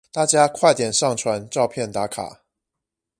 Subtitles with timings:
[0.11, 2.41] 大家快點上傳照片打卡